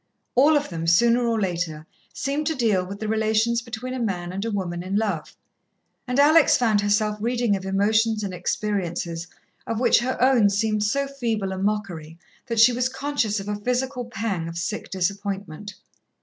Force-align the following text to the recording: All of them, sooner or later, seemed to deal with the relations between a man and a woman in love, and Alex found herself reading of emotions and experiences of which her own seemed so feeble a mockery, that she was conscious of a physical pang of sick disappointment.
All 0.33 0.57
of 0.57 0.69
them, 0.69 0.87
sooner 0.87 1.27
or 1.27 1.39
later, 1.39 1.85
seemed 2.11 2.47
to 2.47 2.55
deal 2.55 2.83
with 2.83 2.99
the 2.99 3.07
relations 3.07 3.61
between 3.61 3.93
a 3.93 3.99
man 4.01 4.31
and 4.33 4.43
a 4.43 4.49
woman 4.49 4.81
in 4.81 4.95
love, 4.95 5.37
and 6.07 6.17
Alex 6.19 6.57
found 6.57 6.81
herself 6.81 7.17
reading 7.21 7.55
of 7.55 7.65
emotions 7.67 8.23
and 8.23 8.33
experiences 8.33 9.27
of 9.67 9.79
which 9.79 9.99
her 9.99 10.19
own 10.19 10.49
seemed 10.49 10.83
so 10.83 11.05
feeble 11.05 11.51
a 11.51 11.57
mockery, 11.59 12.17
that 12.47 12.59
she 12.59 12.73
was 12.73 12.89
conscious 12.89 13.39
of 13.39 13.47
a 13.47 13.55
physical 13.55 14.05
pang 14.05 14.47
of 14.47 14.57
sick 14.57 14.89
disappointment. 14.89 15.75